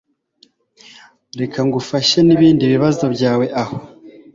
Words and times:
Reka 1.39 1.57
ngufashe 1.67 2.17
nibindi 2.23 2.63
bibazo 2.73 3.03
byawe 3.15 3.45
aho 3.61 3.77